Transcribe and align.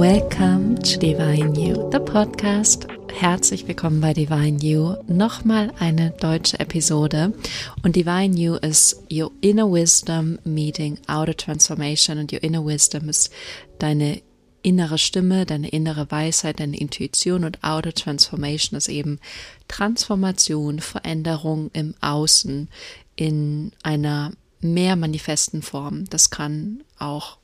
Welcome 0.00 0.76
to 0.76 0.98
Divine 0.98 1.54
You, 1.54 1.90
the 1.90 1.98
podcast. 1.98 2.86
Herzlich 3.12 3.68
willkommen 3.68 4.00
bei 4.00 4.14
Divine 4.14 4.56
You. 4.62 4.94
Nochmal 5.08 5.74
eine 5.78 6.12
deutsche 6.12 6.58
Episode. 6.58 7.34
Und 7.82 7.96
Divine 7.96 8.34
You 8.34 8.54
ist 8.54 9.02
Your 9.12 9.30
Inner 9.42 9.70
Wisdom 9.70 10.38
meeting 10.42 10.98
Outer 11.06 11.36
Transformation. 11.36 12.16
Und 12.16 12.32
Your 12.32 12.42
Inner 12.42 12.64
Wisdom 12.64 13.10
ist 13.10 13.30
deine 13.78 14.22
innere 14.62 14.96
Stimme, 14.96 15.44
deine 15.44 15.68
innere 15.68 16.10
Weisheit, 16.10 16.60
deine 16.60 16.78
Intuition 16.78 17.44
und 17.44 17.62
Outer 17.62 17.92
Transformation 17.92 18.78
ist 18.78 18.88
eben 18.88 19.20
Transformation, 19.68 20.80
Veränderung 20.80 21.68
im 21.74 21.94
Außen 22.00 22.70
in 23.16 23.72
einer 23.82 24.32
mehr 24.60 24.96
manifesten 24.96 25.60
Form. 25.60 26.06
Das 26.06 26.30
kann 26.30 26.84
auch 26.98 27.36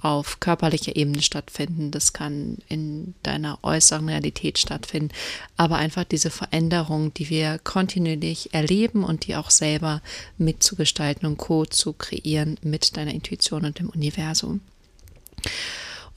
auf 0.00 0.40
körperlicher 0.40 0.96
Ebene 0.96 1.22
stattfinden, 1.22 1.90
das 1.90 2.12
kann 2.12 2.58
in 2.68 3.14
deiner 3.22 3.58
äußeren 3.62 4.08
Realität 4.08 4.58
stattfinden, 4.58 5.12
aber 5.56 5.76
einfach 5.76 6.04
diese 6.04 6.30
Veränderung, 6.30 7.12
die 7.14 7.30
wir 7.30 7.58
kontinuierlich 7.58 8.54
erleben 8.54 9.04
und 9.04 9.26
die 9.26 9.36
auch 9.36 9.50
selber 9.50 10.02
mitzugestalten 10.36 11.26
und 11.26 11.36
co. 11.36 11.64
zu 11.64 11.92
kreieren 11.92 12.58
mit 12.62 12.96
deiner 12.96 13.12
Intuition 13.12 13.64
und 13.64 13.78
dem 13.78 13.90
Universum. 13.90 14.60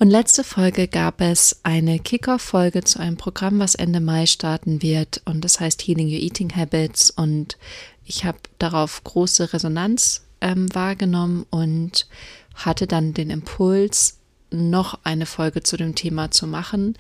Und 0.02 0.10
letzte 0.10 0.44
Folge 0.44 0.88
gab 0.88 1.22
es 1.22 1.60
eine 1.62 2.00
Kickoff-Folge 2.00 2.84
zu 2.84 3.00
einem 3.00 3.18
Programm, 3.18 3.60
was 3.60 3.76
Ende 3.76 4.00
Mai 4.00 4.26
starten 4.26 4.82
wird. 4.82 5.22
Und 5.26 5.46
das 5.46 5.60
heißt 5.60 5.84
Healing 5.84 6.08
Your 6.08 6.20
Eating 6.20 6.56
Habits. 6.56 7.12
Und 7.12 7.56
ich 8.04 8.26
habe 8.26 8.40
darauf 8.58 9.04
große 9.04 9.54
Resonanz 9.54 10.24
ähm, 10.42 10.74
wahrgenommen. 10.74 11.46
Und 11.52 12.08
hatte 12.56 12.88
dann 12.88 13.14
den 13.14 13.30
Impuls, 13.30 14.18
noch 14.52 15.00
eine 15.04 15.26
Folge 15.26 15.64
zu 15.64 15.78
dem 15.78 15.96
Thema 15.96 16.32
zu 16.32 16.46
machen. 16.46 16.98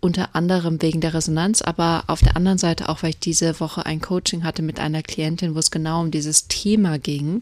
Unter 0.00 0.36
anderem 0.36 0.80
wegen 0.80 1.00
der 1.00 1.14
Resonanz, 1.14 1.60
aber 1.60 2.04
auf 2.06 2.20
der 2.20 2.36
anderen 2.36 2.58
Seite 2.58 2.88
auch, 2.88 3.02
weil 3.02 3.10
ich 3.10 3.18
diese 3.18 3.58
Woche 3.58 3.84
ein 3.84 4.00
Coaching 4.00 4.44
hatte 4.44 4.62
mit 4.62 4.78
einer 4.78 5.02
Klientin, 5.02 5.56
wo 5.56 5.58
es 5.58 5.72
genau 5.72 6.02
um 6.02 6.12
dieses 6.12 6.46
Thema 6.46 7.00
ging, 7.00 7.40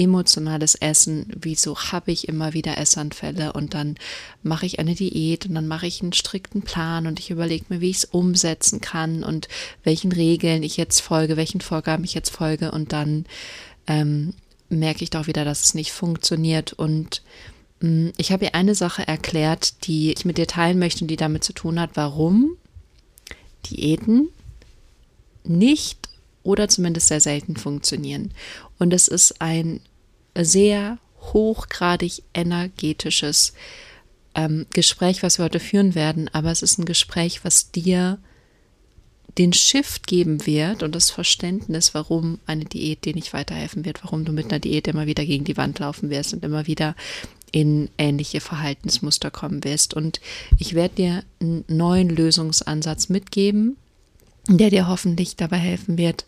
emotionales 0.00 0.76
Essen, 0.76 1.26
wieso 1.36 1.76
habe 1.76 2.10
ich 2.10 2.26
immer 2.26 2.54
wieder 2.54 2.78
Essanfälle? 2.78 3.52
Und 3.52 3.74
dann 3.74 3.96
mache 4.42 4.64
ich 4.64 4.78
eine 4.78 4.94
Diät 4.94 5.44
und 5.44 5.54
dann 5.54 5.68
mache 5.68 5.86
ich 5.86 6.00
einen 6.00 6.14
strikten 6.14 6.62
Plan 6.62 7.06
und 7.06 7.20
ich 7.20 7.30
überlege 7.30 7.66
mir, 7.68 7.82
wie 7.82 7.90
ich 7.90 7.98
es 7.98 8.04
umsetzen 8.06 8.80
kann 8.80 9.22
und 9.22 9.48
welchen 9.84 10.10
Regeln 10.10 10.62
ich 10.62 10.78
jetzt 10.78 11.00
folge, 11.00 11.36
welchen 11.36 11.60
Vorgaben 11.60 12.04
ich 12.04 12.14
jetzt 12.14 12.30
folge. 12.30 12.70
Und 12.70 12.94
dann 12.94 13.26
ähm, 13.86 14.32
merke 14.70 15.04
ich 15.04 15.10
doch 15.10 15.26
wieder, 15.26 15.44
dass 15.44 15.62
es 15.62 15.74
nicht 15.74 15.92
funktioniert. 15.92 16.72
Und 16.72 17.22
mh, 17.80 17.88
mm, 17.88 18.12
ich 18.16 18.32
habe 18.32 18.46
ihr 18.46 18.54
eine 18.54 18.74
Sache 18.74 19.06
erklärt, 19.06 19.86
die 19.86 20.12
ich 20.12 20.24
mit 20.24 20.38
dir 20.38 20.46
teilen 20.46 20.78
möchte 20.78 21.04
und 21.04 21.08
die 21.08 21.16
damit 21.16 21.44
zu 21.44 21.52
tun 21.52 21.78
hat, 21.78 21.90
warum 21.94 22.56
Diäten 23.66 24.28
nicht 25.44 26.08
oder 26.42 26.68
zumindest 26.68 27.08
sehr 27.08 27.20
selten 27.20 27.56
funktionieren. 27.56 28.32
Und 28.78 28.92
es 28.92 29.08
ist 29.08 29.40
ein 29.40 29.80
sehr 30.36 30.98
hochgradig 31.20 32.22
energetisches 32.32 33.52
ähm, 34.34 34.66
Gespräch, 34.72 35.22
was 35.22 35.38
wir 35.38 35.44
heute 35.44 35.60
führen 35.60 35.94
werden, 35.94 36.28
aber 36.32 36.50
es 36.50 36.62
ist 36.62 36.78
ein 36.78 36.84
Gespräch, 36.84 37.44
was 37.44 37.72
dir 37.72 38.18
den 39.38 39.52
Shift 39.52 40.06
geben 40.06 40.46
wird 40.46 40.82
und 40.82 40.94
das 40.94 41.10
Verständnis, 41.10 41.94
warum 41.94 42.38
eine 42.46 42.64
Diät 42.64 43.04
dir 43.04 43.14
nicht 43.14 43.32
weiterhelfen 43.32 43.84
wird, 43.84 44.02
warum 44.04 44.24
du 44.24 44.32
mit 44.32 44.46
einer 44.46 44.58
Diät 44.58 44.88
immer 44.88 45.06
wieder 45.06 45.24
gegen 45.24 45.44
die 45.44 45.56
Wand 45.56 45.78
laufen 45.78 46.10
wirst 46.10 46.34
und 46.34 46.44
immer 46.44 46.66
wieder 46.66 46.96
in 47.52 47.88
ähnliche 47.98 48.40
Verhaltensmuster 48.40 49.30
kommen 49.30 49.64
wirst. 49.64 49.94
Und 49.94 50.20
ich 50.58 50.74
werde 50.74 50.94
dir 50.96 51.24
einen 51.40 51.64
neuen 51.68 52.08
Lösungsansatz 52.08 53.08
mitgeben, 53.08 53.76
der 54.48 54.70
dir 54.70 54.88
hoffentlich 54.88 55.36
dabei 55.36 55.58
helfen 55.58 55.98
wird, 55.98 56.24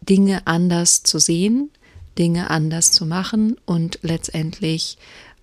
Dinge 0.00 0.46
anders 0.46 1.02
zu 1.02 1.18
sehen, 1.18 1.70
Dinge 2.18 2.50
anders 2.50 2.92
zu 2.92 3.06
machen 3.06 3.56
und 3.66 3.98
letztendlich 4.02 4.96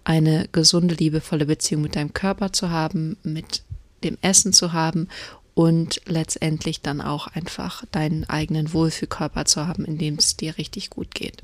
eine 0.04 0.48
gesunde, 0.52 0.96
liebevolle 0.96 1.46
Beziehung 1.46 1.84
mit 1.84 1.96
deinem 1.96 2.14
Körper 2.14 2.54
zu 2.54 2.70
haben, 2.70 3.18
mit 3.24 3.64
dem 4.04 4.18
Essen 4.22 4.54
zu 4.54 4.74
haben 4.74 5.08
und 5.58 6.02
letztendlich 6.06 6.82
dann 6.82 7.02
auch 7.02 7.26
einfach 7.26 7.84
deinen 7.92 8.30
eigenen 8.30 8.74
Wohlfühlkörper 8.74 9.46
zu 9.46 9.66
haben, 9.66 9.86
in 9.86 9.98
dem 9.98 10.14
es 10.14 10.38
dir 10.38 10.56
richtig 10.60 10.92
gut 10.92 11.16
geht. 11.16 11.42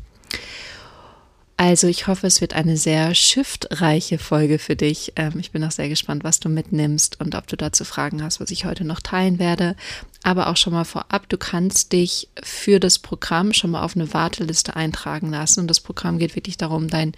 Also 1.57 1.87
ich 1.87 2.05
hoffe, 2.05 2.27
es 2.27 2.39
wird 2.39 2.53
eine 2.53 2.77
sehr 2.77 3.15
shiftreiche 3.15 4.19
Folge 4.19 4.59
für 4.59 4.75
dich. 4.75 5.13
Ähm, 5.15 5.39
ich 5.39 5.49
bin 5.49 5.63
auch 5.63 5.71
sehr 5.71 5.89
gespannt, 5.89 6.23
was 6.23 6.39
du 6.39 6.47
mitnimmst 6.47 7.19
und 7.21 7.33
ob 7.33 7.47
du 7.47 7.57
dazu 7.57 7.85
Fragen 7.85 8.21
hast, 8.21 8.39
was 8.39 8.51
ich 8.51 8.65
heute 8.65 8.83
noch 8.83 8.99
teilen 8.99 9.39
werde. 9.39 9.75
Aber 10.21 10.45
auch 10.45 10.57
schon 10.57 10.73
mal 10.73 10.83
vorab, 10.83 11.27
du 11.29 11.39
kannst 11.39 11.91
dich 11.91 12.29
für 12.43 12.79
das 12.79 12.99
Programm 12.99 13.51
schon 13.51 13.71
mal 13.71 13.81
auf 13.81 13.95
eine 13.95 14.13
Warteliste 14.13 14.75
eintragen 14.75 15.31
lassen. 15.31 15.61
Und 15.61 15.67
das 15.67 15.79
Programm 15.79 16.19
geht 16.19 16.35
wirklich 16.35 16.57
darum, 16.57 16.87
dein 16.87 17.13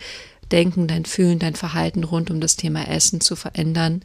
Denken, 0.50 0.88
dein 0.88 1.04
Fühlen, 1.04 1.40
dein 1.40 1.56
Verhalten 1.56 2.06
rund 2.06 2.32
um 2.32 2.40
das 2.40 2.56
Thema 2.56 2.88
Essen 2.88 3.20
zu 3.20 3.36
verändern 3.36 4.02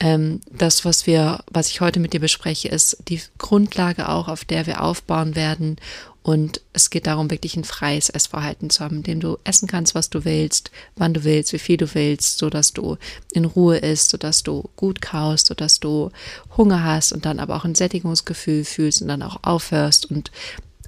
ähm, 0.00 0.40
das, 0.50 0.84
was 0.84 1.06
wir, 1.06 1.44
was 1.50 1.68
ich 1.68 1.80
heute 1.80 1.98
mit 1.98 2.12
dir 2.12 2.20
bespreche, 2.20 2.68
ist 2.68 2.98
die 3.08 3.20
Grundlage 3.38 4.08
auch, 4.08 4.28
auf 4.28 4.44
der 4.44 4.66
wir 4.66 4.82
aufbauen 4.82 5.34
werden. 5.34 5.76
Und 6.22 6.60
es 6.72 6.90
geht 6.90 7.06
darum, 7.06 7.30
wirklich 7.30 7.56
ein 7.56 7.64
freies 7.64 8.10
Essverhalten 8.10 8.70
zu 8.70 8.84
haben, 8.84 8.96
in 8.96 9.02
dem 9.02 9.20
du 9.20 9.38
essen 9.44 9.66
kannst, 9.66 9.94
was 9.94 10.10
du 10.10 10.24
willst, 10.24 10.70
wann 10.94 11.14
du 11.14 11.24
willst, 11.24 11.52
wie 11.52 11.58
viel 11.58 11.78
du 11.78 11.94
willst, 11.94 12.38
so 12.38 12.50
dass 12.50 12.72
du 12.72 12.98
in 13.32 13.46
Ruhe 13.46 13.78
isst, 13.78 14.10
so 14.10 14.18
dass 14.18 14.42
du 14.42 14.68
gut 14.76 15.00
kaust, 15.00 15.46
so 15.46 15.54
dass 15.54 15.80
du 15.80 16.10
Hunger 16.56 16.84
hast 16.84 17.12
und 17.12 17.24
dann 17.24 17.40
aber 17.40 17.56
auch 17.56 17.64
ein 17.64 17.74
Sättigungsgefühl 17.74 18.64
fühlst 18.64 19.00
und 19.00 19.08
dann 19.08 19.22
auch 19.22 19.38
aufhörst 19.42 20.10
und 20.10 20.30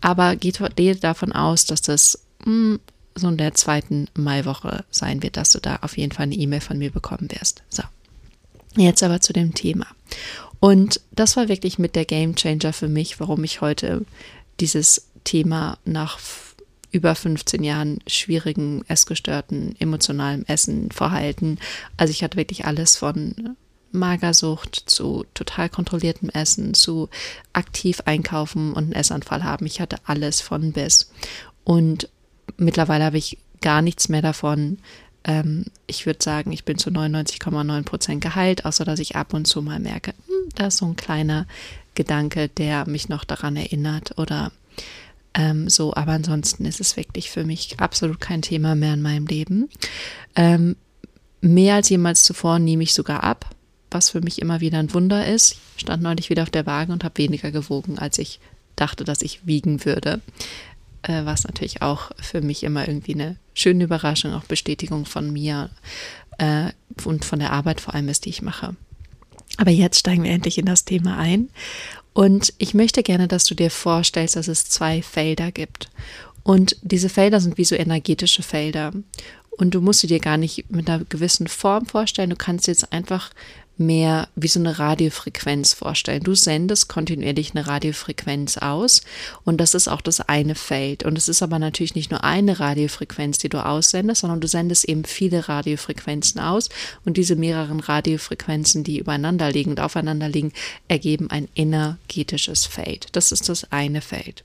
Aber 0.00 0.34
geht 0.34 0.58
davon 1.02 1.30
aus, 1.32 1.66
dass 1.66 1.82
das 1.82 2.18
hm, 2.42 2.80
so 3.16 3.28
in 3.28 3.36
der 3.36 3.54
zweiten 3.54 4.08
Maiwoche 4.14 4.84
sein 4.90 5.22
wird, 5.22 5.36
dass 5.36 5.50
du 5.50 5.60
da 5.60 5.80
auf 5.82 5.96
jeden 5.96 6.12
Fall 6.12 6.24
eine 6.24 6.34
E-Mail 6.34 6.60
von 6.60 6.78
mir 6.78 6.90
bekommen 6.90 7.28
wirst. 7.30 7.62
So. 7.68 7.82
Jetzt 8.76 9.02
aber 9.02 9.20
zu 9.20 9.32
dem 9.32 9.54
Thema. 9.54 9.86
Und 10.60 11.00
das 11.12 11.36
war 11.36 11.48
wirklich 11.48 11.78
mit 11.78 11.96
der 11.96 12.04
Game 12.04 12.34
Changer 12.34 12.72
für 12.72 12.88
mich, 12.88 13.20
warum 13.20 13.44
ich 13.44 13.60
heute 13.60 14.04
dieses 14.60 15.08
Thema 15.24 15.78
nach 15.84 16.18
über 16.92 17.14
15 17.14 17.62
Jahren 17.62 17.98
schwierigen, 18.06 18.84
essgestörten, 18.88 19.76
emotionalem 19.78 20.44
Essen, 20.46 20.90
Verhalten. 20.90 21.58
Also 21.96 22.10
ich 22.10 22.22
hatte 22.22 22.36
wirklich 22.38 22.64
alles 22.64 22.96
von 22.96 23.56
Magersucht 23.92 24.84
zu 24.86 25.24
total 25.34 25.68
kontrolliertem 25.68 26.30
Essen, 26.30 26.74
zu 26.74 27.08
aktiv 27.52 28.02
einkaufen 28.04 28.72
und 28.72 28.84
einen 28.84 28.92
Essanfall 28.92 29.44
haben. 29.44 29.66
Ich 29.66 29.80
hatte 29.80 29.98
alles 30.04 30.40
von 30.40 30.72
bis. 30.72 31.10
Und 31.64 32.08
mittlerweile 32.56 33.04
habe 33.04 33.18
ich 33.18 33.38
gar 33.60 33.82
nichts 33.82 34.08
mehr 34.08 34.22
davon. 34.22 34.78
Ähm, 35.24 35.64
ich 35.86 36.06
würde 36.06 36.22
sagen, 36.22 36.52
ich 36.52 36.64
bin 36.64 36.78
zu 36.78 36.90
99,9 36.90 37.82
Prozent 37.84 38.20
geheilt, 38.20 38.64
außer 38.64 38.84
dass 38.84 39.00
ich 39.00 39.16
ab 39.16 39.34
und 39.34 39.46
zu 39.46 39.62
mal 39.62 39.80
merke, 39.80 40.12
hm, 40.26 40.48
da 40.54 40.68
ist 40.68 40.78
so 40.78 40.86
ein 40.86 40.96
kleiner 40.96 41.46
Gedanke, 41.94 42.48
der 42.48 42.88
mich 42.88 43.08
noch 43.08 43.24
daran 43.24 43.56
erinnert 43.56 44.18
oder 44.18 44.52
ähm, 45.34 45.68
so. 45.68 45.94
Aber 45.94 46.12
ansonsten 46.12 46.64
ist 46.64 46.80
es 46.80 46.96
wirklich 46.96 47.30
für 47.30 47.44
mich 47.44 47.78
absolut 47.80 48.20
kein 48.20 48.42
Thema 48.42 48.74
mehr 48.74 48.94
in 48.94 49.02
meinem 49.02 49.26
Leben. 49.26 49.68
Ähm, 50.36 50.76
mehr 51.40 51.74
als 51.74 51.88
jemals 51.88 52.22
zuvor 52.22 52.58
nehme 52.58 52.82
ich 52.82 52.94
sogar 52.94 53.24
ab, 53.24 53.50
was 53.90 54.10
für 54.10 54.20
mich 54.20 54.40
immer 54.40 54.60
wieder 54.60 54.78
ein 54.78 54.92
Wunder 54.94 55.26
ist. 55.26 55.56
Ich 55.76 55.82
stand 55.82 56.02
neulich 56.02 56.30
wieder 56.30 56.42
auf 56.42 56.50
der 56.50 56.66
Waage 56.66 56.92
und 56.92 57.04
habe 57.04 57.18
weniger 57.18 57.50
gewogen, 57.50 57.98
als 57.98 58.18
ich 58.18 58.40
dachte, 58.76 59.04
dass 59.04 59.22
ich 59.22 59.46
wiegen 59.46 59.84
würde 59.84 60.20
äh, 61.06 61.24
was 61.24 61.44
natürlich 61.44 61.82
auch 61.82 62.10
für 62.20 62.40
mich 62.40 62.62
immer 62.62 62.86
irgendwie 62.86 63.14
eine 63.14 63.36
schöne 63.54 63.84
Überraschung, 63.84 64.34
auch 64.34 64.44
Bestätigung 64.44 65.06
von 65.06 65.32
mir 65.32 65.70
äh, 66.38 66.70
und 67.04 67.24
von 67.24 67.38
der 67.38 67.52
Arbeit 67.52 67.80
vor 67.80 67.94
allem 67.94 68.08
ist, 68.08 68.24
die 68.24 68.30
ich 68.30 68.42
mache. 68.42 68.76
Aber 69.56 69.70
jetzt 69.70 70.00
steigen 70.00 70.24
wir 70.24 70.30
endlich 70.30 70.58
in 70.58 70.66
das 70.66 70.84
Thema 70.84 71.16
ein. 71.16 71.48
Und 72.12 72.52
ich 72.58 72.74
möchte 72.74 73.02
gerne, 73.02 73.28
dass 73.28 73.44
du 73.44 73.54
dir 73.54 73.70
vorstellst, 73.70 74.36
dass 74.36 74.48
es 74.48 74.64
zwei 74.64 75.02
Felder 75.02 75.52
gibt. 75.52 75.90
Und 76.42 76.76
diese 76.82 77.08
Felder 77.08 77.40
sind 77.40 77.58
wie 77.58 77.64
so 77.64 77.74
energetische 77.74 78.42
Felder. 78.42 78.92
Und 79.50 79.74
du 79.74 79.80
musst 79.80 80.00
sie 80.00 80.06
dir 80.06 80.20
gar 80.20 80.36
nicht 80.36 80.70
mit 80.70 80.88
einer 80.88 81.04
gewissen 81.04 81.46
Form 81.46 81.86
vorstellen. 81.86 82.30
Du 82.30 82.36
kannst 82.36 82.66
jetzt 82.66 82.92
einfach 82.92 83.30
mehr 83.78 84.28
wie 84.34 84.48
so 84.48 84.58
eine 84.60 84.78
Radiofrequenz 84.78 85.74
vorstellen. 85.74 86.22
Du 86.22 86.34
sendest 86.34 86.88
kontinuierlich 86.88 87.54
eine 87.54 87.66
Radiofrequenz 87.66 88.58
aus 88.58 89.02
und 89.44 89.60
das 89.60 89.74
ist 89.74 89.88
auch 89.88 90.00
das 90.00 90.20
eine 90.20 90.54
Feld. 90.54 91.04
Und 91.04 91.18
es 91.18 91.28
ist 91.28 91.42
aber 91.42 91.58
natürlich 91.58 91.94
nicht 91.94 92.10
nur 92.10 92.24
eine 92.24 92.58
Radiofrequenz, 92.58 93.38
die 93.38 93.48
du 93.48 93.64
aussendest, 93.64 94.22
sondern 94.22 94.40
du 94.40 94.48
sendest 94.48 94.84
eben 94.84 95.04
viele 95.04 95.48
Radiofrequenzen 95.48 96.40
aus 96.40 96.68
und 97.04 97.16
diese 97.16 97.36
mehreren 97.36 97.80
Radiofrequenzen, 97.80 98.84
die 98.84 98.98
übereinander 98.98 99.50
liegen 99.50 99.70
und 99.70 99.80
aufeinander 99.80 100.28
liegen, 100.28 100.52
ergeben 100.88 101.30
ein 101.30 101.48
energetisches 101.54 102.66
Feld. 102.66 103.08
Das 103.12 103.32
ist 103.32 103.48
das 103.48 103.70
eine 103.72 104.00
Feld. 104.00 104.44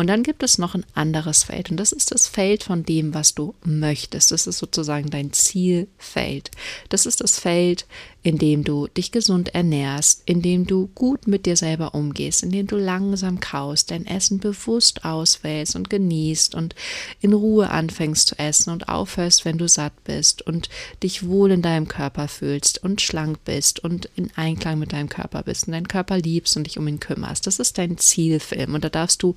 Und 0.00 0.06
dann 0.06 0.22
gibt 0.22 0.42
es 0.42 0.56
noch 0.56 0.74
ein 0.74 0.86
anderes 0.94 1.42
Feld 1.42 1.70
und 1.70 1.76
das 1.76 1.92
ist 1.92 2.10
das 2.10 2.26
Feld 2.26 2.62
von 2.62 2.84
dem, 2.84 3.12
was 3.12 3.34
du 3.34 3.54
möchtest. 3.62 4.32
Das 4.32 4.46
ist 4.46 4.56
sozusagen 4.56 5.10
dein 5.10 5.34
Zielfeld. 5.34 6.50
Das 6.88 7.04
ist 7.04 7.20
das 7.20 7.38
Feld, 7.38 7.84
in 8.22 8.38
dem 8.38 8.64
du 8.64 8.86
dich 8.86 9.12
gesund 9.12 9.54
ernährst, 9.54 10.22
in 10.26 10.42
dem 10.42 10.66
du 10.66 10.88
gut 10.94 11.26
mit 11.26 11.46
dir 11.46 11.56
selber 11.56 11.94
umgehst, 11.94 12.42
in 12.42 12.50
dem 12.50 12.66
du 12.66 12.76
langsam 12.76 13.40
kaust, 13.40 13.90
dein 13.90 14.06
Essen 14.06 14.38
bewusst 14.38 15.04
auswählst 15.04 15.76
und 15.76 15.88
genießt 15.88 16.54
und 16.54 16.74
in 17.20 17.32
Ruhe 17.32 17.70
anfängst 17.70 18.28
zu 18.28 18.38
essen 18.38 18.70
und 18.70 18.88
aufhörst, 18.88 19.44
wenn 19.44 19.58
du 19.58 19.68
satt 19.68 20.04
bist 20.04 20.42
und 20.42 20.68
dich 21.02 21.26
wohl 21.26 21.50
in 21.50 21.62
deinem 21.62 21.88
Körper 21.88 22.28
fühlst 22.28 22.82
und 22.82 23.00
schlank 23.00 23.44
bist 23.44 23.80
und 23.80 24.08
in 24.16 24.30
Einklang 24.36 24.78
mit 24.78 24.92
deinem 24.92 25.08
Körper 25.08 25.42
bist 25.42 25.66
und 25.66 25.72
deinen 25.72 25.88
Körper 25.88 26.18
liebst 26.18 26.56
und 26.56 26.64
dich 26.64 26.78
um 26.78 26.88
ihn 26.88 27.00
kümmerst. 27.00 27.46
Das 27.46 27.58
ist 27.58 27.78
dein 27.78 27.96
Zielfilm 27.96 28.74
und 28.74 28.84
da 28.84 28.90
darfst 28.90 29.22
du 29.22 29.34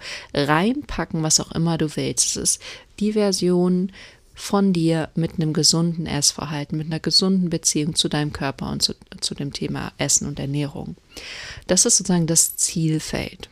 reinpacken, 0.54 1.24
was 1.24 1.40
auch 1.40 1.52
immer 1.52 1.78
du 1.78 1.96
willst. 1.96 2.26
Es 2.26 2.36
ist 2.36 2.62
die 3.00 3.14
Version 3.14 3.92
von 4.36 4.74
dir 4.74 5.10
mit 5.16 5.36
einem 5.36 5.54
gesunden 5.54 6.06
Essverhalten, 6.06 6.78
mit 6.78 6.88
einer 6.88 7.00
gesunden 7.00 7.50
Beziehung 7.50 7.96
zu 7.96 8.10
deinem 8.10 8.34
Körper 8.34 8.72
und 8.72 8.82
zu, 8.82 8.94
zu 9.22 9.36
dem 9.36 9.54
Thema 9.54 9.92
Essen 9.98 10.28
und 10.28 10.40
Ernährung. 10.40 10.96
Das 11.68 11.86
ist 11.86 11.98
sozusagen 11.98 12.28
das 12.28 12.56
Zielfeld. 12.56 13.50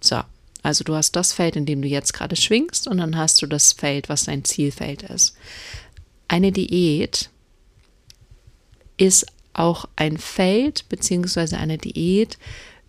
So, 0.00 0.20
also 0.62 0.84
du 0.84 0.94
hast 0.94 1.16
das 1.16 1.32
Feld, 1.32 1.56
in 1.56 1.66
dem 1.66 1.82
du 1.82 1.88
jetzt 1.88 2.12
gerade 2.12 2.36
schwingst 2.36 2.88
und 2.88 2.98
dann 2.98 3.16
hast 3.16 3.40
du 3.40 3.46
das 3.46 3.72
Feld, 3.72 4.08
was 4.08 4.24
dein 4.24 4.44
Zielfeld 4.44 5.02
ist. 5.02 5.34
Eine 6.28 6.52
Diät 6.52 7.30
ist 8.98 9.26
auch 9.54 9.86
ein 9.96 10.18
Feld, 10.18 10.88
beziehungsweise 10.88 11.58
eine 11.58 11.78
Diät 11.78 12.38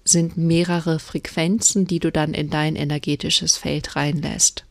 sind 0.10 0.38
mehrere 0.38 1.00
Frequenzen, 1.00 1.88
die 1.88 2.00
du 2.00 2.12
dann 2.12 2.34
in 2.34 2.50
dein 2.50 2.76
energetisches 2.76 3.58
Feld 3.58 3.96
reinlässt. 3.96 4.66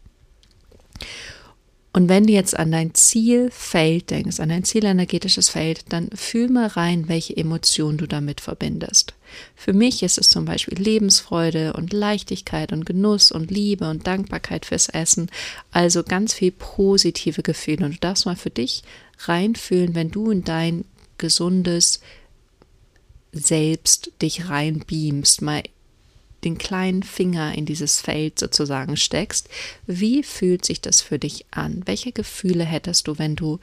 Und 1.99 2.09
wenn 2.09 2.27
du 2.27 2.33
jetzt 2.33 2.57
an 2.57 2.71
dein 2.71 2.95
Zielfeld 2.95 4.11
denkst, 4.11 4.41
an 4.41 4.51
dein 4.51 4.63
zielenergetisches 4.63 5.49
Feld, 5.49 5.87
dann 5.89 6.11
fühl 6.15 6.49
mal 6.49 6.69
rein, 6.69 7.09
welche 7.09 7.37
Emotionen 7.37 7.99
du 7.99 8.07
damit 8.07 8.41
verbindest. 8.41 9.15
Für 9.57 9.73
mich 9.73 10.03
ist 10.03 10.19
es 10.19 10.29
zum 10.29 10.45
Beispiel 10.45 10.79
Lebensfreude 10.79 11.73
und 11.73 11.93
Leichtigkeit 11.93 12.73
und 12.73 12.85
Genuss 12.85 13.33
und 13.33 13.51
Liebe 13.51 13.89
und 13.89 14.07
Dankbarkeit 14.07 14.67
fürs 14.67 14.89
Essen. 14.89 15.31
Also 15.73 16.03
ganz 16.03 16.35
viel 16.35 16.53
positive 16.53 17.43
Gefühle. 17.43 17.87
Und 17.87 17.95
du 17.95 17.99
darfst 17.99 18.27
mal 18.27 18.37
für 18.37 18.51
dich 18.51 18.83
reinfühlen, 19.21 19.95
wenn 19.95 20.11
du 20.11 20.31
in 20.31 20.45
dein 20.45 20.85
gesundes 21.17 22.01
Selbst 23.33 24.13
dich 24.21 24.49
reinbeamst, 24.49 25.43
mal 25.43 25.63
den 26.45 26.59
kleinen 26.59 27.03
Finger 27.03 27.55
in 27.55 27.67
dieses 27.67 28.01
Feld 28.01 28.39
sozusagen 28.39 28.97
steckst, 28.97 29.49
wie 29.87 30.23
fühlt 30.23 30.65
sich 30.65 30.81
das 30.81 31.01
für 31.01 31.19
dich 31.19 31.47
an? 31.51 31.83
Welche 31.85 32.13
Gefühle 32.13 32.65
hättest 32.65 33.09
du, 33.09 33.19
wenn 33.19 33.35
du 33.37 33.59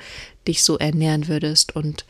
dich 0.48 0.64
so 0.64 0.78
ernähren 0.78 1.28
würdest 1.28 1.76
und 1.76 2.06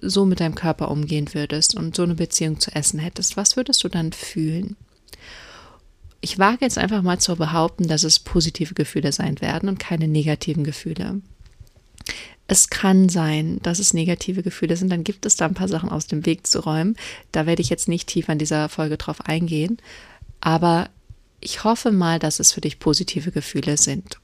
so 0.00 0.24
mit 0.24 0.40
deinem 0.40 0.54
Körper 0.54 0.90
umgehen 0.90 1.32
würdest 1.34 1.74
und 1.74 1.96
so 1.96 2.02
eine 2.02 2.14
Beziehung 2.14 2.60
zu 2.60 2.74
Essen 2.74 3.00
hättest? 3.00 3.36
Was 3.36 3.56
würdest 3.56 3.82
du 3.82 3.88
dann 3.88 4.12
fühlen? 4.12 4.76
Ich 6.20 6.38
wage 6.38 6.58
jetzt 6.62 6.78
einfach 6.78 7.02
mal 7.02 7.18
zu 7.18 7.36
behaupten, 7.36 7.86
dass 7.88 8.02
es 8.02 8.18
positive 8.18 8.74
Gefühle 8.74 9.12
sein 9.12 9.40
werden 9.40 9.68
und 9.68 9.78
keine 9.78 10.08
negativen 10.08 10.64
Gefühle. 10.64 11.20
Es 12.46 12.68
kann 12.68 13.08
sein, 13.08 13.58
dass 13.62 13.78
es 13.78 13.94
negative 13.94 14.42
Gefühle 14.42 14.76
sind, 14.76 14.90
dann 14.90 15.04
gibt 15.04 15.24
es 15.24 15.36
da 15.36 15.46
ein 15.46 15.54
paar 15.54 15.68
Sachen 15.68 15.88
aus 15.88 16.06
dem 16.06 16.26
Weg 16.26 16.46
zu 16.46 16.60
räumen. 16.60 16.96
Da 17.32 17.46
werde 17.46 17.62
ich 17.62 17.70
jetzt 17.70 17.88
nicht 17.88 18.08
tiefer 18.08 18.32
in 18.32 18.38
dieser 18.38 18.68
Folge 18.68 18.98
drauf 18.98 19.22
eingehen, 19.26 19.78
aber 20.40 20.90
ich 21.40 21.64
hoffe 21.64 21.90
mal, 21.90 22.18
dass 22.18 22.40
es 22.40 22.52
für 22.52 22.60
dich 22.60 22.78
positive 22.78 23.30
Gefühle 23.30 23.76
sind. 23.76 24.18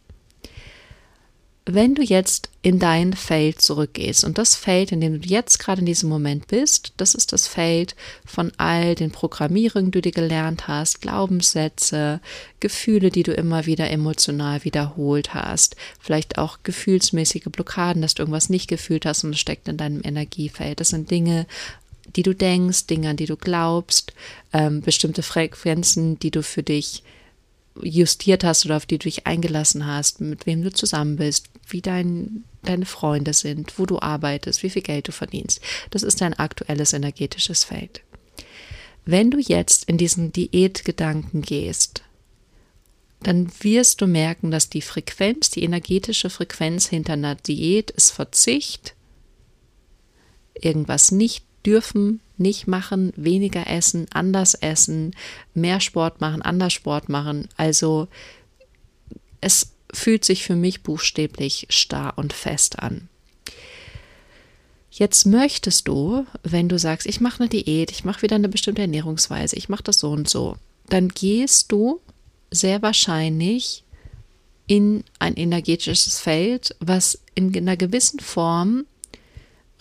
Wenn 1.73 1.95
du 1.95 2.03
jetzt 2.03 2.51
in 2.63 2.81
dein 2.81 3.13
Feld 3.13 3.63
zurückgehst 3.63 4.25
und 4.25 4.39
das 4.39 4.57
Feld, 4.57 4.91
in 4.91 5.01
dem 5.01 5.21
du 5.21 5.29
jetzt 5.29 5.61
gerade 5.61 5.79
in 5.81 5.87
diesem 5.87 6.09
Moment 6.09 6.49
bist, 6.49 6.93
das 6.97 7.15
ist 7.15 7.33
das 7.33 7.47
Feld 7.47 7.95
von 8.27 8.51
all 8.57 8.97
den 8.97 9.13
Programmierungen, 9.13 9.93
die 9.93 10.01
du 10.01 10.11
gelernt 10.11 10.67
hast, 10.67 11.01
Glaubenssätze, 11.01 12.21
Gefühle, 12.59 13.11
die 13.11 13.23
du 13.23 13.33
immer 13.33 13.67
wieder 13.67 13.89
emotional 13.89 14.65
wiederholt 14.65 15.33
hast, 15.33 15.77
vielleicht 16.01 16.39
auch 16.39 16.59
gefühlsmäßige 16.65 17.45
Blockaden, 17.53 18.03
dass 18.03 18.15
du 18.15 18.23
irgendwas 18.23 18.51
nicht 18.51 18.67
gefühlt 18.67 19.07
hast 19.07 19.23
und 19.23 19.35
es 19.35 19.41
steckt 19.41 19.69
in 19.69 19.77
deinem 19.77 20.01
Energiefeld. 20.03 20.81
Das 20.81 20.89
sind 20.89 21.09
Dinge, 21.09 21.47
die 22.17 22.25
du 22.25 22.35
denkst, 22.35 22.87
Dinge, 22.87 23.11
an 23.11 23.17
die 23.17 23.27
du 23.27 23.37
glaubst, 23.37 24.13
ähm, 24.53 24.81
bestimmte 24.81 25.23
Frequenzen, 25.23 26.19
die 26.19 26.33
du 26.33 26.43
für 26.43 26.65
dich 26.65 27.05
justiert 27.81 28.45
hast 28.45 28.65
oder 28.67 28.77
auf 28.77 28.87
die 28.87 28.99
du 28.99 29.05
dich 29.05 29.27
eingelassen 29.27 29.87
hast, 29.87 30.21
mit 30.21 30.47
wem 30.47 30.63
du 30.63 30.73
zusammen 30.73 31.17
bist, 31.17 31.47
wie 31.69 31.81
dein, 31.81 32.45
deine 32.63 32.87
Freunde 32.87 33.33
sind, 33.33 33.79
wo 33.79 33.87
du 33.87 34.01
arbeitest, 34.01 34.63
wie 34.63 34.71
viel 34.71 34.83
Geld 34.83 35.09
du 35.09 35.13
verdienst. 35.13 35.61
Das 35.91 36.03
ist 36.03 36.21
dein 36.21 36.35
aktuelles 36.35 36.93
energetisches 36.93 37.65
Feld. 37.65 38.03
Wenn 39.05 39.31
du 39.31 39.39
jetzt 39.39 39.85
in 39.85 39.99
diesen 39.99 40.33
Diätgedanken 40.33 41.43
gehst, 41.43 42.03
dann 43.23 43.51
wirst 43.61 44.01
du 44.01 44.07
merken, 44.07 44.51
dass 44.51 44.71
die 44.71 44.83
Frequenz, 44.83 45.51
die 45.51 45.63
energetische 45.63 46.31
Frequenz 46.31 46.89
hinter 46.89 47.15
einer 47.15 47.35
Diät 47.35 47.91
ist 47.91 48.11
Verzicht, 48.11 48.95
irgendwas 50.55 51.13
nicht 51.13 51.45
dürfen, 51.65 52.21
nicht 52.41 52.67
machen, 52.67 53.13
weniger 53.17 53.69
essen, 53.69 54.07
anders 54.13 54.55
essen, 54.55 55.15
mehr 55.55 55.81
Sport 55.81 56.21
machen, 56.21 56.43
anders 56.43 56.73
Sport 56.73 57.09
machen. 57.09 57.49
Also 57.57 58.09
es 59.41 59.73
fühlt 59.93 60.25
sich 60.25 60.45
für 60.45 60.57
mich 60.57 60.83
buchstäblich 60.83 61.67
starr 61.69 62.15
und 62.17 62.33
fest 62.33 62.79
an. 62.79 63.09
Jetzt 64.91 65.25
möchtest 65.25 65.87
du, 65.87 66.27
wenn 66.43 66.69
du 66.69 66.79
sagst, 66.79 67.07
ich 67.07 67.21
mache 67.21 67.41
eine 67.41 67.49
Diät, 67.49 67.91
ich 67.93 68.05
mache 68.05 68.23
wieder 68.23 68.37
eine 68.37 68.49
bestimmte 68.49 68.83
Ernährungsweise, 68.83 69.57
ich 69.57 69.69
mache 69.69 69.85
das 69.85 70.01
so 70.01 70.11
und 70.11 70.29
so, 70.29 70.57
dann 70.89 71.09
gehst 71.09 71.71
du 71.71 72.01
sehr 72.51 72.83
wahrscheinlich 72.83 73.85
in 74.67 75.05
ein 75.19 75.35
energetisches 75.37 76.19
Feld, 76.19 76.75
was 76.81 77.21
in 77.35 77.57
einer 77.57 77.77
gewissen 77.77 78.21
Form 78.21 78.85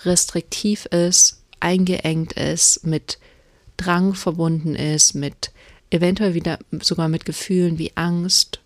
restriktiv 0.04 0.86
ist, 0.86 1.39
eingeengt 1.60 2.34
ist, 2.34 2.86
mit 2.86 3.20
Drang 3.78 4.14
verbunden 4.14 4.76
ist, 4.76 5.14
mit 5.14 5.52
eventuell 5.90 6.34
wieder 6.34 6.60
sogar 6.82 7.08
mit 7.08 7.26
Gefühlen 7.26 7.78
wie 7.78 7.92
Angst, 7.96 8.60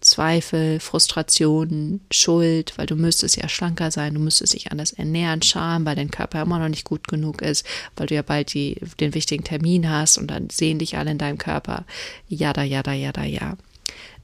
Zweifel, 0.00 0.80
Frustrationen, 0.80 2.00
Schuld, 2.10 2.72
weil 2.76 2.86
du 2.86 2.96
müsstest 2.96 3.36
ja 3.36 3.48
schlanker 3.48 3.90
sein, 3.90 4.14
du 4.14 4.20
müsstest 4.20 4.54
dich 4.54 4.70
anders 4.70 4.92
ernähren, 4.92 5.42
Scham, 5.42 5.84
weil 5.84 5.94
dein 5.94 6.10
Körper 6.10 6.42
immer 6.42 6.58
noch 6.58 6.70
nicht 6.70 6.84
gut 6.84 7.06
genug 7.06 7.42
ist, 7.42 7.66
weil 7.96 8.06
du 8.06 8.14
ja 8.14 8.22
bald 8.22 8.54
die, 8.54 8.76
den 8.98 9.14
wichtigen 9.14 9.44
Termin 9.44 9.90
hast 9.90 10.16
und 10.16 10.28
dann 10.28 10.48
sehen 10.48 10.78
dich 10.78 10.96
alle 10.96 11.10
in 11.10 11.18
deinem 11.18 11.36
Körper. 11.36 11.84
Jada, 12.28 12.62
jada, 12.62 12.94
jada, 12.94 13.24
ja. 13.24 13.58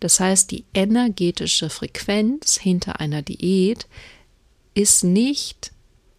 Das 0.00 0.18
heißt, 0.18 0.50
die 0.50 0.64
energetische 0.72 1.68
Frequenz 1.68 2.58
hinter 2.58 3.00
einer 3.00 3.22
Diät 3.22 3.86
ist 4.74 5.04
nicht 5.04 5.72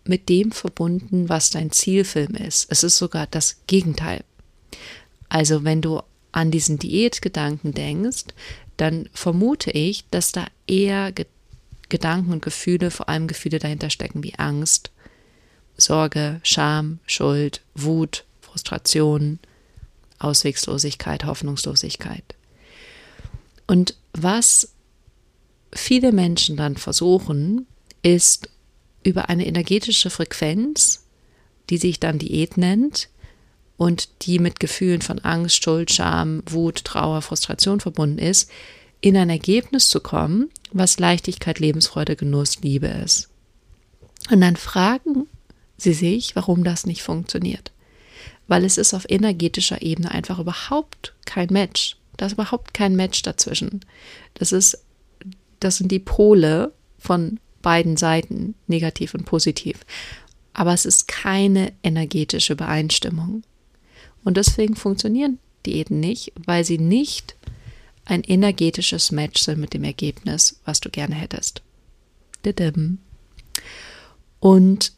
mit 0.10 0.30
dem 0.30 0.52
verbunden, 0.52 1.30
was 1.30 1.50
dein 1.50 1.72
Zielfilm 1.72 2.36
ist. 2.36 2.68
Es 2.70 2.84
ist 2.84 2.98
sogar 2.98 3.28
das 3.28 3.58
Gegenteil. 3.68 4.24
Also 5.30 5.64
wenn 5.64 5.82
du 5.82 6.02
an 6.32 6.52
diesen 6.52 6.80
Diätgedanken 6.80 7.74
denkst, 7.74 8.26
dann 8.78 9.10
vermute 9.14 9.72
ich, 9.72 10.06
dass 10.10 10.32
da 10.32 10.48
eher 10.68 11.12
Ge 11.12 11.26
Gedanken 11.90 12.34
und 12.34 12.42
Gefühle, 12.42 12.92
vor 12.92 13.08
allem 13.08 13.28
Gefühle 13.28 13.60
dahinter 13.60 13.90
stecken 13.90 14.22
wie 14.22 14.36
Angst, 14.36 14.92
Sorge, 15.78 16.42
Scham, 16.44 17.00
Schuld, 17.06 17.62
Wut, 17.76 18.26
Frustration, 18.42 19.40
Auswegslosigkeit, 20.20 21.24
Hoffnungslosigkeit. 21.24 22.36
Und 23.68 23.96
was 24.12 24.74
viele 25.74 26.12
Menschen 26.12 26.58
dann 26.58 26.76
versuchen, 26.76 27.68
ist 28.02 28.50
über 29.04 29.30
eine 29.30 29.46
energetische 29.46 30.10
Frequenz, 30.10 31.06
die 31.70 31.78
sich 31.78 32.00
dann 32.00 32.20
Diät 32.20 32.58
nennt, 32.58 33.10
und 33.78 34.10
die 34.24 34.40
mit 34.40 34.60
Gefühlen 34.60 35.02
von 35.02 35.20
Angst, 35.20 35.64
Schuld, 35.64 35.92
Scham, 35.92 36.42
Wut, 36.48 36.84
Trauer, 36.84 37.22
Frustration 37.22 37.80
verbunden 37.80 38.18
ist, 38.18 38.50
in 39.02 39.16
ein 39.16 39.30
Ergebnis 39.30 39.88
zu 39.88 40.00
kommen, 40.00 40.50
was 40.72 41.00
Leichtigkeit, 41.00 41.60
Lebensfreude, 41.60 42.16
Genuss, 42.16 42.62
Liebe 42.62 42.88
ist. 42.88 43.30
Und 44.32 44.42
dann 44.42 44.56
fragen 44.56 45.28
sie 45.78 45.94
sich, 45.94 46.36
warum 46.36 46.64
das 46.64 46.88
nicht 46.88 47.04
funktioniert. 47.04 47.72
Weil 48.48 48.66
es 48.66 48.78
ist 48.78 48.94
auf 48.94 49.06
energetischer 49.08 49.82
Ebene 49.82 50.10
einfach 50.10 50.40
überhaupt 50.40 51.14
kein 51.26 51.50
Match. 51.52 51.98
Da 52.18 52.26
ist 52.26 52.34
überhaupt 52.34 52.74
kein 52.74 52.96
Match 52.96 53.22
dazwischen. 53.22 53.82
Das 54.34 54.52
ist, 54.52 54.84
das 55.60 55.78
sind 55.78 55.92
die 55.92 56.00
Pole 56.00 56.74
von 56.98 57.40
beiden 57.68 57.98
Seiten, 57.98 58.56
negativ 58.68 59.14
und 59.14 59.26
positiv. 59.26 59.86
Aber 60.54 60.74
es 60.74 60.86
ist 60.86 61.10
keine 61.10 61.74
energetische 61.84 62.54
Übereinstimmung. 62.54 63.44
Und 64.24 64.38
deswegen 64.38 64.78
funktionieren 64.78 65.38
Diäten 65.66 66.00
nicht, 66.00 66.32
weil 66.46 66.64
sie 66.64 66.78
nicht 66.78 67.36
ein 68.06 68.24
energetisches 68.24 69.12
Match 69.12 69.42
sind 69.42 69.60
mit 69.60 69.74
dem 69.74 69.84
Ergebnis, 69.84 70.62
was 70.64 70.80
du 70.80 70.90
gerne 70.90 71.16
hättest. 71.16 71.62
Und 74.40 74.94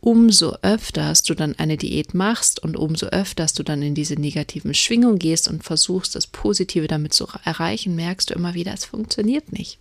umso 0.00 0.56
öfters 0.62 1.22
du 1.22 1.34
dann 1.34 1.54
eine 1.56 1.76
Diät 1.76 2.14
machst 2.14 2.60
und 2.60 2.76
umso 2.76 3.06
öfters 3.06 3.54
du 3.54 3.62
dann 3.62 3.80
in 3.82 3.94
diese 3.94 4.14
negativen 4.14 4.74
Schwingungen 4.74 5.20
gehst 5.20 5.46
und 5.46 5.62
versuchst, 5.62 6.16
das 6.16 6.26
Positive 6.26 6.88
damit 6.88 7.12
zu 7.14 7.28
erreichen, 7.44 7.94
merkst 7.94 8.30
du 8.30 8.34
immer 8.34 8.54
wieder, 8.54 8.74
es 8.74 8.86
funktioniert 8.86 9.52
nicht. 9.52 9.78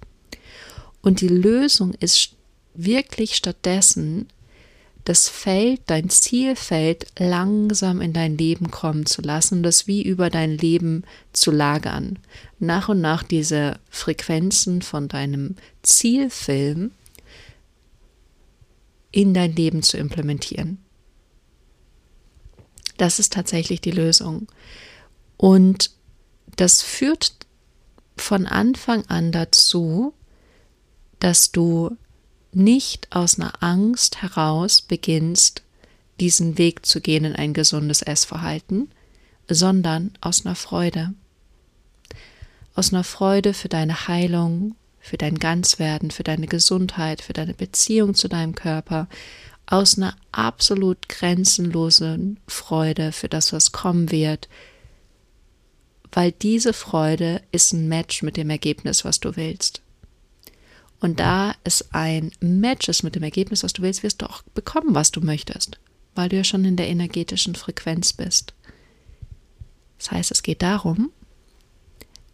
Und 1.02 1.22
die 1.22 1.28
Lösung 1.28 1.94
ist 1.96 2.36
wirklich 2.74 3.36
stattdessen, 3.36 4.28
das 5.04 5.28
Feld, 5.28 5.82
dein 5.88 6.10
Zielfeld 6.10 7.08
langsam 7.18 8.02
in 8.02 8.14
dein 8.14 8.38
Leben 8.38 8.70
kommen 8.70 9.08
zu 9.08 9.22
lassen, 9.22 9.64
das 9.64 9.88
wie 9.88 10.04
über 10.04 10.30
dein 10.30 10.58
Leben 10.58 11.04
zu 11.34 11.50
lagern. 11.50 12.20
Nach 12.60 12.90
und 12.90 13.02
nach 13.02 13.24
diese 13.24 13.80
Frequenzen 13.90 14.84
von 14.84 15.08
deinem 15.08 15.56
Zielfilm 15.82 16.92
in 19.12 19.34
dein 19.34 19.56
Leben 19.56 19.82
zu 19.82 19.98
implementieren. 19.98 20.78
Das 22.98 23.18
ist 23.18 23.34
tatsächlich 23.34 23.82
die 23.82 23.92
Lösung. 23.92 24.48
Und 25.36 25.90
das 26.56 26.84
führt 26.84 27.34
von 28.16 28.46
Anfang 28.46 29.06
an 29.08 29.32
dazu, 29.32 30.14
dass 31.22 31.52
du 31.52 31.96
nicht 32.52 33.08
aus 33.16 33.40
einer 33.40 33.64
Angst 33.64 34.22
heraus 34.22 34.82
beginnst, 34.82 35.64
diesen 36.20 36.58
Weg 36.58 36.86
zu 36.86 37.00
gehen 37.00 37.24
in 37.24 37.36
ein 37.36 37.54
gesundes 37.54 38.02
Essverhalten, 38.02 38.92
sondern 39.50 40.12
aus 40.20 40.46
einer 40.46 40.56
Freude. 40.56 41.14
Aus 42.76 42.92
einer 42.92 43.04
Freude 43.04 43.54
für 43.54 43.70
deine 43.70 44.08
Heilung, 44.08 44.76
für 45.00 45.18
dein 45.18 45.40
Ganzwerden, 45.40 46.12
für 46.12 46.24
deine 46.24 46.48
Gesundheit, 46.48 47.22
für 47.22 47.34
deine 47.34 47.54
Beziehung 47.54 48.16
zu 48.16 48.28
deinem 48.28 48.56
Körper, 48.56 49.08
aus 49.68 49.98
einer 49.98 50.16
absolut 50.32 51.08
grenzenlosen 51.08 52.40
Freude 52.48 53.12
für 53.12 53.30
das, 53.30 53.54
was 53.54 53.72
kommen 53.72 54.12
wird, 54.12 54.50
weil 56.12 56.32
diese 56.32 56.74
Freude 56.74 57.42
ist 57.52 57.74
ein 57.74 57.88
Match 57.88 58.22
mit 58.22 58.38
dem 58.38 58.50
Ergebnis, 58.50 59.06
was 59.06 59.20
du 59.20 59.36
willst. 59.36 59.82
Und 61.02 61.20
da 61.20 61.56
es 61.64 61.94
ein 61.94 62.32
Match 62.40 62.88
ist 62.88 63.04
mit 63.04 63.16
dem 63.16 63.24
Ergebnis, 63.24 63.64
was 63.64 63.74
du 63.74 63.82
willst, 63.82 64.04
wirst 64.04 64.22
du 64.22 64.30
auch 64.30 64.44
bekommen, 64.54 64.94
was 64.94 65.12
du 65.12 65.20
möchtest, 65.20 65.80
weil 66.16 66.30
du 66.30 66.38
ja 66.38 66.44
schon 66.44 66.64
in 66.64 66.78
der 66.78 66.88
energetischen 66.88 67.56
Frequenz 67.56 68.14
bist. 68.14 68.54
Das 69.98 70.12
heißt, 70.12 70.32
es 70.32 70.44
geht 70.44 70.62
darum, 70.62 71.12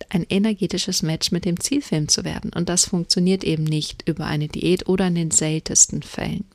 ein 0.09 0.25
energetisches 0.29 1.01
Match 1.01 1.31
mit 1.31 1.45
dem 1.45 1.59
Zielfilm 1.59 2.07
zu 2.07 2.23
werden. 2.23 2.51
Und 2.53 2.69
das 2.69 2.85
funktioniert 2.85 3.43
eben 3.43 3.63
nicht 3.63 4.07
über 4.07 4.25
eine 4.25 4.47
Diät 4.47 4.87
oder 4.87 5.07
in 5.07 5.15
den 5.15 5.31
seltensten 5.31 6.03
Fällen. 6.03 6.45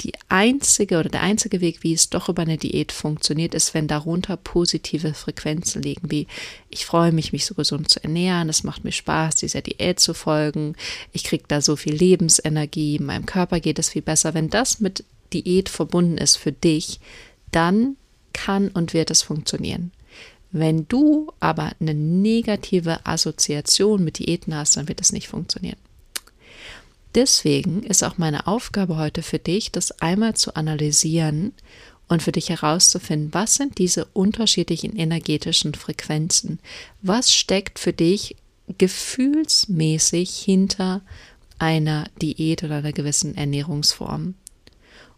Die 0.00 0.12
einzige 0.28 0.98
oder 1.00 1.08
der 1.08 1.22
einzige 1.22 1.60
Weg, 1.60 1.82
wie 1.82 1.92
es 1.92 2.08
doch 2.08 2.28
über 2.28 2.42
eine 2.42 2.56
Diät 2.56 2.92
funktioniert, 2.92 3.52
ist, 3.52 3.74
wenn 3.74 3.88
darunter 3.88 4.36
positive 4.36 5.12
Frequenzen 5.12 5.82
liegen, 5.82 6.08
wie 6.10 6.28
ich 6.70 6.86
freue 6.86 7.10
mich, 7.10 7.32
mich 7.32 7.46
so 7.46 7.54
gesund 7.54 7.88
zu 7.88 8.02
ernähren, 8.02 8.48
es 8.48 8.62
macht 8.62 8.84
mir 8.84 8.92
Spaß, 8.92 9.34
dieser 9.36 9.60
Diät 9.60 9.98
zu 9.98 10.14
folgen, 10.14 10.76
ich 11.12 11.24
kriege 11.24 11.44
da 11.48 11.60
so 11.60 11.74
viel 11.74 11.94
Lebensenergie, 11.94 13.00
meinem 13.00 13.26
Körper 13.26 13.58
geht 13.58 13.80
es 13.80 13.88
viel 13.88 14.02
besser. 14.02 14.34
Wenn 14.34 14.50
das 14.50 14.78
mit 14.78 15.04
Diät 15.32 15.68
verbunden 15.68 16.16
ist 16.16 16.36
für 16.36 16.52
dich, 16.52 17.00
dann 17.50 17.96
kann 18.32 18.68
und 18.68 18.94
wird 18.94 19.10
es 19.10 19.22
funktionieren. 19.22 19.90
Wenn 20.52 20.86
du 20.86 21.32
aber 21.40 21.72
eine 21.80 21.94
negative 21.94 23.04
Assoziation 23.04 24.04
mit 24.04 24.18
Diäten 24.18 24.54
hast, 24.54 24.76
dann 24.76 24.88
wird 24.88 25.00
es 25.00 25.12
nicht 25.12 25.28
funktionieren. 25.28 25.76
Deswegen 27.14 27.82
ist 27.82 28.04
auch 28.04 28.18
meine 28.18 28.46
Aufgabe 28.46 28.96
heute 28.96 29.22
für 29.22 29.38
dich, 29.38 29.72
das 29.72 29.92
einmal 30.00 30.34
zu 30.34 30.54
analysieren 30.56 31.52
und 32.08 32.22
für 32.22 32.32
dich 32.32 32.48
herauszufinden, 32.48 33.32
was 33.32 33.54
sind 33.54 33.78
diese 33.78 34.06
unterschiedlichen 34.06 34.96
energetischen 34.96 35.74
Frequenzen? 35.74 36.58
Was 37.02 37.34
steckt 37.34 37.78
für 37.78 37.92
dich 37.92 38.36
gefühlsmäßig 38.78 40.30
hinter 40.38 41.02
einer 41.58 42.08
Diät 42.20 42.62
oder 42.62 42.76
einer 42.76 42.92
gewissen 42.92 43.36
Ernährungsform? 43.36 44.34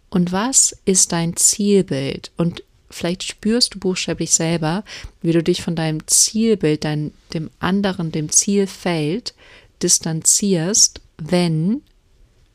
Und 0.08 0.32
was 0.32 0.76
ist 0.84 1.12
dein 1.12 1.36
Zielbild? 1.36 2.32
Und 2.36 2.64
vielleicht 2.90 3.22
spürst 3.22 3.74
du 3.74 3.78
buchstäblich 3.78 4.32
selber, 4.32 4.84
wie 5.22 5.32
du 5.32 5.42
dich 5.42 5.62
von 5.62 5.76
deinem 5.76 6.06
Zielbild, 6.08 6.84
dein, 6.84 7.12
dem 7.32 7.50
anderen, 7.60 8.10
dem 8.10 8.30
Zielfeld 8.30 9.34
distanzierst, 9.82 11.00
wenn 11.22 11.82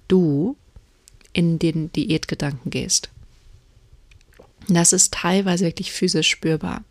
du 0.08 0.58
in 1.34 1.60
den 1.60 1.92
Diätgedanken 1.92 2.72
gehst. 2.72 3.10
Das 4.68 4.94
ist 4.94 5.14
teilweise 5.14 5.66
wirklich 5.66 5.92
physisch 5.92 6.30
spürbar. 6.30 6.84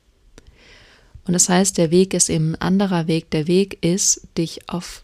Und 1.26 1.32
das 1.32 1.48
heißt, 1.48 1.78
der 1.78 1.90
Weg 1.90 2.14
ist 2.14 2.28
eben 2.28 2.52
ein 2.52 2.60
anderer 2.60 3.06
Weg. 3.06 3.30
Der 3.30 3.46
Weg 3.46 3.78
ist, 3.84 4.28
dich 4.36 4.68
auf 4.68 5.02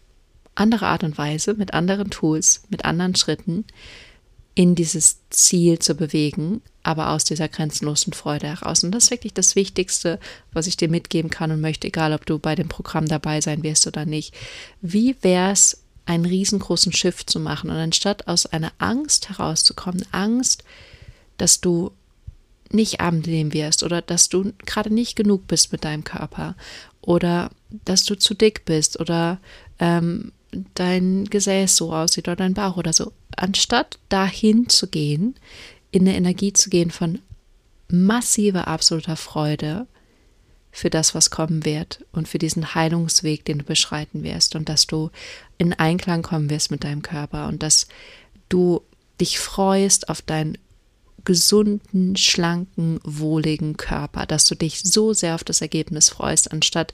andere 0.53 0.87
Art 0.87 1.03
und 1.03 1.17
Weise, 1.17 1.55
mit 1.55 1.73
anderen 1.73 2.09
Tools, 2.11 2.63
mit 2.69 2.85
anderen 2.85 3.15
Schritten 3.15 3.65
in 4.53 4.75
dieses 4.75 5.19
Ziel 5.29 5.79
zu 5.79 5.95
bewegen, 5.95 6.61
aber 6.83 7.11
aus 7.11 7.23
dieser 7.23 7.47
grenzenlosen 7.47 8.13
Freude 8.13 8.47
heraus. 8.47 8.83
Und 8.83 8.91
das 8.91 9.05
ist 9.05 9.11
wirklich 9.11 9.33
das 9.33 9.55
Wichtigste, 9.55 10.19
was 10.51 10.67
ich 10.67 10.75
dir 10.75 10.89
mitgeben 10.89 11.31
kann 11.31 11.51
und 11.51 11.61
möchte, 11.61 11.87
egal 11.87 12.13
ob 12.13 12.25
du 12.25 12.37
bei 12.37 12.55
dem 12.55 12.67
Programm 12.67 13.07
dabei 13.07 13.39
sein 13.39 13.63
wirst 13.63 13.87
oder 13.87 14.05
nicht. 14.05 14.35
Wie 14.81 15.15
wäre 15.21 15.51
es, 15.51 15.80
einen 16.11 16.25
riesengroßen 16.25 16.91
Shift 16.91 17.29
zu 17.29 17.39
machen 17.39 17.69
und 17.69 17.77
anstatt 17.77 18.27
aus 18.27 18.45
einer 18.45 18.73
Angst 18.77 19.29
herauszukommen, 19.29 20.05
Angst, 20.11 20.63
dass 21.37 21.61
du 21.61 21.91
nicht 22.69 22.99
abnehmen 22.99 23.53
wirst 23.53 23.83
oder 23.83 24.01
dass 24.01 24.29
du 24.29 24.53
gerade 24.65 24.93
nicht 24.93 25.15
genug 25.15 25.47
bist 25.47 25.71
mit 25.71 25.83
deinem 25.83 26.03
Körper 26.03 26.55
oder 27.01 27.49
dass 27.85 28.03
du 28.05 28.15
zu 28.15 28.33
dick 28.33 28.65
bist 28.65 28.99
oder 28.99 29.39
ähm, 29.79 30.31
dein 30.75 31.25
Gesäß 31.25 31.75
so 31.75 31.93
aussieht 31.93 32.27
oder 32.27 32.35
dein 32.35 32.53
Bauch 32.53 32.77
oder 32.77 32.93
so. 32.93 33.11
Anstatt 33.35 33.97
dahin 34.09 34.69
zu 34.69 34.87
gehen, 34.87 35.35
in 35.91 36.01
eine 36.01 36.15
Energie 36.15 36.53
zu 36.53 36.69
gehen 36.69 36.91
von 36.91 37.19
massiver, 37.87 38.67
absoluter 38.67 39.15
Freude 39.15 39.87
für 40.71 40.89
das, 40.89 41.13
was 41.13 41.29
kommen 41.29 41.65
wird 41.65 42.05
und 42.11 42.27
für 42.27 42.39
diesen 42.39 42.73
Heilungsweg, 42.75 43.45
den 43.45 43.59
du 43.59 43.63
beschreiten 43.65 44.23
wirst 44.23 44.55
und 44.55 44.69
dass 44.69 44.87
du 44.87 45.11
in 45.57 45.73
Einklang 45.73 46.21
kommen 46.21 46.49
wirst 46.49 46.71
mit 46.71 46.83
deinem 46.83 47.01
Körper 47.01 47.47
und 47.47 47.61
dass 47.61 47.87
du 48.49 48.81
dich 49.19 49.39
freust 49.39 50.09
auf 50.09 50.21
deinen 50.21 50.57
gesunden, 51.23 52.15
schlanken, 52.15 52.99
wohligen 53.03 53.77
Körper, 53.77 54.25
dass 54.25 54.45
du 54.45 54.55
dich 54.55 54.81
so 54.81 55.13
sehr 55.13 55.35
auf 55.35 55.43
das 55.43 55.61
Ergebnis 55.61 56.09
freust, 56.09 56.51
anstatt 56.51 56.93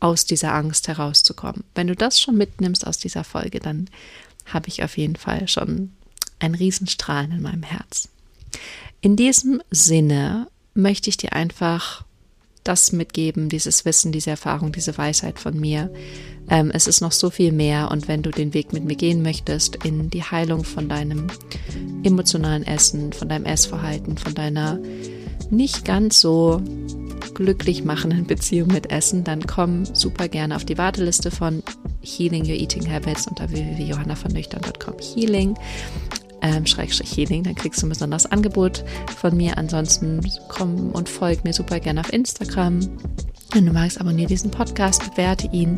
aus 0.00 0.24
dieser 0.24 0.54
Angst 0.54 0.88
herauszukommen. 0.88 1.64
Wenn 1.74 1.86
du 1.86 1.94
das 1.94 2.20
schon 2.20 2.36
mitnimmst 2.36 2.86
aus 2.86 2.98
dieser 2.98 3.24
Folge, 3.24 3.60
dann 3.60 3.88
habe 4.46 4.68
ich 4.68 4.82
auf 4.82 4.96
jeden 4.96 5.16
Fall 5.16 5.48
schon 5.48 5.92
ein 6.38 6.54
Riesenstrahlen 6.54 7.32
in 7.32 7.42
meinem 7.42 7.62
Herz. 7.62 8.08
In 9.00 9.16
diesem 9.16 9.62
Sinne 9.70 10.48
möchte 10.74 11.10
ich 11.10 11.16
dir 11.16 11.34
einfach 11.34 12.04
das 12.64 12.92
mitgeben, 12.92 13.48
dieses 13.48 13.84
Wissen, 13.84 14.12
diese 14.12 14.30
Erfahrung, 14.30 14.72
diese 14.72 14.96
Weisheit 14.96 15.38
von 15.38 15.58
mir. 15.58 15.92
Ähm, 16.48 16.70
es 16.72 16.86
ist 16.86 17.00
noch 17.00 17.12
so 17.12 17.30
viel 17.30 17.52
mehr 17.52 17.90
und 17.90 18.08
wenn 18.08 18.22
du 18.22 18.30
den 18.30 18.54
Weg 18.54 18.72
mit 18.72 18.84
mir 18.84 18.96
gehen 18.96 19.22
möchtest 19.22 19.84
in 19.84 20.10
die 20.10 20.22
Heilung 20.22 20.64
von 20.64 20.88
deinem 20.88 21.28
emotionalen 22.02 22.66
Essen, 22.66 23.12
von 23.12 23.28
deinem 23.28 23.44
Essverhalten, 23.44 24.18
von 24.18 24.34
deiner 24.34 24.78
nicht 25.50 25.84
ganz 25.84 26.20
so 26.20 26.62
glücklich 27.34 27.84
machenden 27.84 28.26
Beziehung 28.26 28.68
mit 28.68 28.90
Essen, 28.90 29.24
dann 29.24 29.46
komm 29.46 29.84
super 29.84 30.28
gerne 30.28 30.56
auf 30.56 30.64
die 30.64 30.78
Warteliste 30.78 31.30
von 31.30 31.62
Healing 32.02 32.42
Your 32.42 32.56
Eating 32.56 32.90
Habits 32.90 33.26
unter 33.26 33.50
www.johannavernüchtern.com 33.50 34.94
Healing. 34.98 35.56
Ähm, 36.42 36.66
Schrägstrich 36.66 37.16
Healing. 37.16 37.44
Dann 37.44 37.54
kriegst 37.54 37.82
du 37.82 37.86
ein 37.86 37.90
besonderes 37.90 38.26
Angebot 38.26 38.84
von 39.16 39.36
mir. 39.36 39.56
Ansonsten 39.56 40.20
komm 40.48 40.90
und 40.90 41.08
folg 41.08 41.44
mir 41.44 41.52
super 41.52 41.80
gerne 41.80 42.00
auf 42.00 42.12
Instagram. 42.12 42.80
Wenn 43.52 43.66
du 43.66 43.72
magst, 43.72 44.00
abonniere 44.00 44.28
diesen 44.28 44.50
Podcast, 44.50 45.10
bewerte 45.10 45.48
ihn. 45.52 45.76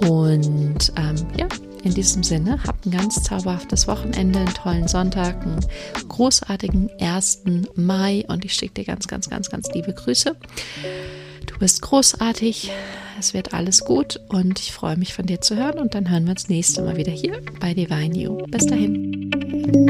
Und 0.00 0.92
ähm, 0.96 1.16
ja, 1.38 1.48
in 1.82 1.94
diesem 1.94 2.22
Sinne, 2.22 2.58
habt 2.66 2.84
ein 2.84 2.90
ganz 2.90 3.22
zauberhaftes 3.22 3.86
Wochenende, 3.86 4.40
einen 4.40 4.54
tollen 4.54 4.88
Sonntag, 4.88 5.40
einen 5.42 5.64
großartigen 6.08 6.90
1. 7.00 7.44
Mai 7.76 8.24
und 8.28 8.44
ich 8.44 8.54
schicke 8.54 8.74
dir 8.74 8.84
ganz, 8.84 9.06
ganz, 9.06 9.30
ganz, 9.30 9.50
ganz 9.50 9.68
liebe 9.72 9.94
Grüße. 9.94 10.36
Du 11.46 11.58
bist 11.58 11.82
großartig, 11.82 12.72
es 13.20 13.34
wird 13.34 13.54
alles 13.54 13.84
gut 13.84 14.20
und 14.28 14.58
ich 14.58 14.72
freue 14.72 14.96
mich 14.96 15.14
von 15.14 15.26
dir 15.26 15.40
zu 15.40 15.56
hören 15.56 15.78
und 15.78 15.94
dann 15.94 16.10
hören 16.10 16.24
wir 16.24 16.32
uns 16.32 16.48
nächste 16.48 16.82
Mal 16.82 16.96
wieder 16.96 17.12
hier 17.12 17.40
bei 17.60 17.72
Divine 17.72 18.18
You. 18.18 18.38
Bis 18.48 18.66
dahin. 18.66 19.45
thank 19.66 19.88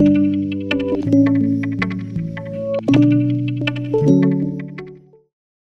you. 0.00 0.31